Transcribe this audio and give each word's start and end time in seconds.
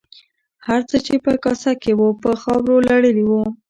هر 0.67 0.81
څه 0.89 0.97
چې 1.05 1.15
په 1.25 1.31
کاسه 1.43 1.71
کې 1.81 1.91
وو 1.99 2.09
په 2.21 2.29
خاورو 2.41 2.75
لړلي 2.89 3.23
وو. 3.29 3.43